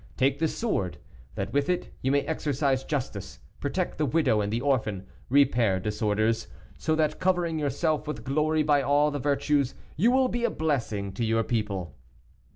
[0.17, 0.97] Take this sword
[1.35, 6.47] that, with it, you may exercise justice, protect the widow and the orphan, repair disorders,
[6.75, 11.11] so that, covering yourself with glory by all the virtues, you will be a blessing
[11.11, 11.95] to your people."